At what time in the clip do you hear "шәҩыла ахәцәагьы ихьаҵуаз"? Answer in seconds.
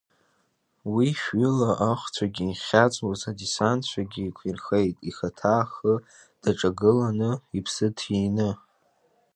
1.19-3.21